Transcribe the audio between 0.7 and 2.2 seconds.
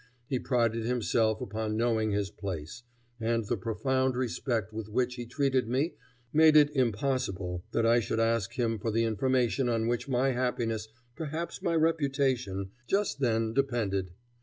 himself upon knowing